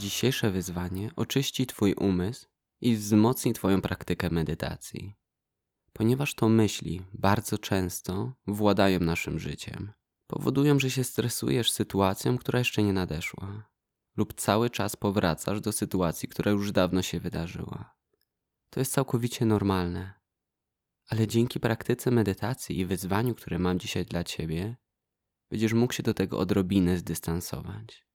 Dzisiejsze 0.00 0.50
wyzwanie 0.50 1.10
oczyści 1.16 1.66
Twój 1.66 1.94
umysł 1.94 2.46
i 2.80 2.96
wzmocni 2.96 3.52
Twoją 3.52 3.80
praktykę 3.80 4.30
medytacji, 4.30 5.16
ponieważ 5.92 6.34
to 6.34 6.48
myśli 6.48 7.02
bardzo 7.12 7.58
często 7.58 8.32
władają 8.46 9.00
naszym 9.00 9.38
życiem. 9.38 9.92
Powodują, 10.26 10.78
że 10.78 10.90
się 10.90 11.04
stresujesz 11.04 11.70
sytuacją, 11.72 12.38
która 12.38 12.58
jeszcze 12.58 12.82
nie 12.82 12.92
nadeszła, 12.92 13.70
lub 14.16 14.34
cały 14.34 14.70
czas 14.70 14.96
powracasz 14.96 15.60
do 15.60 15.72
sytuacji, 15.72 16.28
która 16.28 16.50
już 16.50 16.72
dawno 16.72 17.02
się 17.02 17.20
wydarzyła. 17.20 17.96
To 18.70 18.80
jest 18.80 18.92
całkowicie 18.92 19.46
normalne, 19.46 20.14
ale 21.08 21.26
dzięki 21.26 21.60
praktyce 21.60 22.10
medytacji 22.10 22.78
i 22.78 22.86
wyzwaniu, 22.86 23.34
które 23.34 23.58
mam 23.58 23.78
dzisiaj 23.78 24.06
dla 24.06 24.24
Ciebie, 24.24 24.76
będziesz 25.50 25.72
mógł 25.72 25.92
się 25.92 26.02
do 26.02 26.14
tego 26.14 26.38
odrobinę 26.38 26.98
zdystansować. 26.98 28.09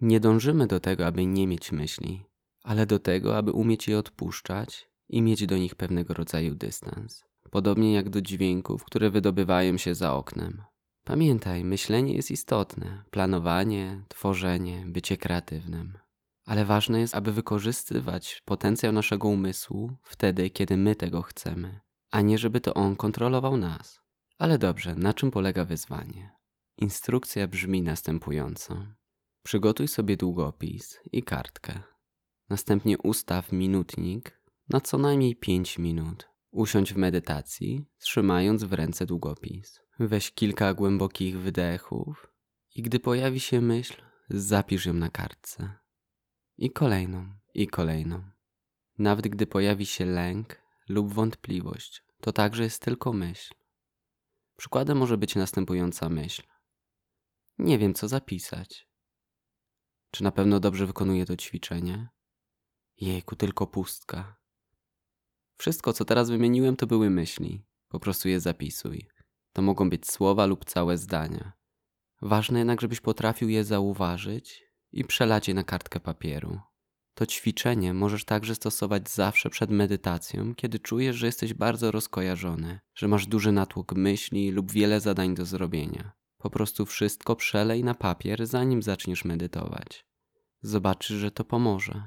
Nie 0.00 0.20
dążymy 0.20 0.66
do 0.66 0.80
tego, 0.80 1.06
aby 1.06 1.26
nie 1.26 1.46
mieć 1.46 1.72
myśli, 1.72 2.24
ale 2.62 2.86
do 2.86 2.98
tego, 2.98 3.36
aby 3.36 3.52
umieć 3.52 3.88
je 3.88 3.98
odpuszczać 3.98 4.88
i 5.08 5.22
mieć 5.22 5.46
do 5.46 5.58
nich 5.58 5.74
pewnego 5.74 6.14
rodzaju 6.14 6.54
dystans. 6.54 7.24
Podobnie 7.50 7.92
jak 7.92 8.10
do 8.10 8.20
dźwięków, 8.20 8.84
które 8.84 9.10
wydobywają 9.10 9.78
się 9.78 9.94
za 9.94 10.14
oknem. 10.14 10.62
Pamiętaj, 11.04 11.64
myślenie 11.64 12.14
jest 12.14 12.30
istotne, 12.30 13.02
planowanie, 13.10 14.04
tworzenie, 14.08 14.84
bycie 14.86 15.16
kreatywnym. 15.16 15.98
Ale 16.46 16.64
ważne 16.64 17.00
jest, 17.00 17.14
aby 17.14 17.32
wykorzystywać 17.32 18.42
potencjał 18.44 18.92
naszego 18.92 19.28
umysłu 19.28 19.96
wtedy, 20.02 20.50
kiedy 20.50 20.76
my 20.76 20.96
tego 20.96 21.22
chcemy, 21.22 21.80
a 22.10 22.20
nie 22.20 22.38
żeby 22.38 22.60
to 22.60 22.74
on 22.74 22.96
kontrolował 22.96 23.56
nas. 23.56 24.00
Ale 24.38 24.58
dobrze, 24.58 24.94
na 24.94 25.14
czym 25.14 25.30
polega 25.30 25.64
wyzwanie? 25.64 26.30
Instrukcja 26.76 27.48
brzmi 27.48 27.82
następująco. 27.82 28.97
Przygotuj 29.48 29.88
sobie 29.88 30.16
długopis 30.16 31.00
i 31.12 31.22
kartkę. 31.22 31.82
Następnie 32.48 32.98
ustaw 32.98 33.52
minutnik 33.52 34.40
na 34.68 34.80
co 34.80 34.98
najmniej 34.98 35.36
5 35.36 35.78
minut. 35.78 36.28
Usiądź 36.50 36.94
w 36.94 36.96
medytacji, 36.96 37.84
trzymając 37.98 38.64
w 38.64 38.72
ręce 38.72 39.06
długopis. 39.06 39.80
Weź 39.98 40.32
kilka 40.32 40.74
głębokich 40.74 41.38
wydechów 41.38 42.32
i 42.74 42.82
gdy 42.82 43.00
pojawi 43.00 43.40
się 43.40 43.60
myśl, 43.60 44.02
zapisz 44.30 44.86
ją 44.86 44.94
na 44.94 45.10
kartce. 45.10 45.72
I 46.56 46.70
kolejną, 46.70 47.28
i 47.54 47.66
kolejną. 47.66 48.22
Nawet 48.98 49.28
gdy 49.28 49.46
pojawi 49.46 49.86
się 49.86 50.04
lęk 50.04 50.62
lub 50.88 51.12
wątpliwość, 51.12 52.02
to 52.20 52.32
także 52.32 52.62
jest 52.62 52.82
tylko 52.82 53.12
myśl. 53.12 53.54
Przykładem 54.56 54.98
może 54.98 55.18
być 55.18 55.34
następująca 55.34 56.08
myśl. 56.08 56.42
Nie 57.58 57.78
wiem, 57.78 57.94
co 57.94 58.08
zapisać. 58.08 58.88
Czy 60.18 60.24
na 60.24 60.32
pewno 60.32 60.60
dobrze 60.60 60.86
wykonuję 60.86 61.26
to 61.26 61.36
ćwiczenie? 61.36 62.08
Jejku, 63.00 63.36
tylko 63.36 63.66
pustka. 63.66 64.36
Wszystko, 65.56 65.92
co 65.92 66.04
teraz 66.04 66.30
wymieniłem, 66.30 66.76
to 66.76 66.86
były 66.86 67.10
myśli. 67.10 67.64
Po 67.88 68.00
prostu 68.00 68.28
je 68.28 68.40
zapisuj. 68.40 69.08
To 69.52 69.62
mogą 69.62 69.90
być 69.90 70.10
słowa 70.10 70.46
lub 70.46 70.64
całe 70.64 70.98
zdania. 70.98 71.52
Ważne 72.22 72.58
jednak, 72.58 72.80
żebyś 72.80 73.00
potrafił 73.00 73.48
je 73.48 73.64
zauważyć 73.64 74.62
i 74.92 75.04
przelać 75.04 75.48
je 75.48 75.54
na 75.54 75.64
kartkę 75.64 76.00
papieru. 76.00 76.60
To 77.14 77.26
ćwiczenie 77.26 77.94
możesz 77.94 78.24
także 78.24 78.54
stosować 78.54 79.10
zawsze 79.10 79.50
przed 79.50 79.70
medytacją, 79.70 80.54
kiedy 80.54 80.78
czujesz, 80.78 81.16
że 81.16 81.26
jesteś 81.26 81.54
bardzo 81.54 81.90
rozkojarzony, 81.90 82.80
że 82.94 83.08
masz 83.08 83.26
duży 83.26 83.52
natłok 83.52 83.92
myśli 83.92 84.50
lub 84.50 84.72
wiele 84.72 85.00
zadań 85.00 85.34
do 85.34 85.44
zrobienia. 85.44 86.17
Po 86.38 86.50
prostu 86.50 86.86
wszystko 86.86 87.36
przelej 87.36 87.84
na 87.84 87.94
papier, 87.94 88.46
zanim 88.46 88.82
zaczniesz 88.82 89.24
medytować. 89.24 90.06
Zobaczysz, 90.62 91.16
że 91.16 91.30
to 91.30 91.44
pomoże. 91.44 92.02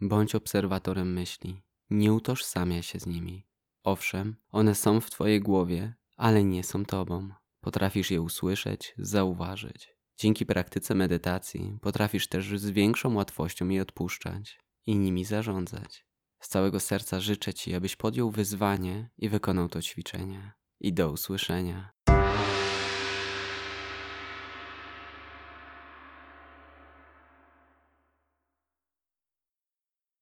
Bądź 0.00 0.34
obserwatorem 0.34 1.12
myśli. 1.12 1.62
Nie 1.90 2.12
utożsamiaj 2.12 2.82
się 2.82 3.00
z 3.00 3.06
nimi. 3.06 3.46
Owszem, 3.82 4.36
one 4.48 4.74
są 4.74 5.00
w 5.00 5.10
Twojej 5.10 5.40
głowie, 5.40 5.94
ale 6.16 6.44
nie 6.44 6.64
są 6.64 6.84
Tobą. 6.84 7.28
Potrafisz 7.60 8.10
je 8.10 8.20
usłyszeć, 8.20 8.94
zauważyć. 8.98 9.96
Dzięki 10.16 10.46
praktyce 10.46 10.94
medytacji 10.94 11.78
potrafisz 11.82 12.28
też 12.28 12.58
z 12.60 12.70
większą 12.70 13.14
łatwością 13.14 13.68
je 13.68 13.82
odpuszczać 13.82 14.60
i 14.86 14.96
nimi 14.96 15.24
zarządzać. 15.24 16.06
Z 16.40 16.48
całego 16.48 16.80
serca 16.80 17.20
życzę 17.20 17.54
Ci, 17.54 17.74
abyś 17.74 17.96
podjął 17.96 18.30
wyzwanie 18.30 19.10
i 19.18 19.28
wykonał 19.28 19.68
to 19.68 19.82
ćwiczenie. 19.82 20.52
I 20.80 20.92
do 20.92 21.10
usłyszenia. 21.10 21.95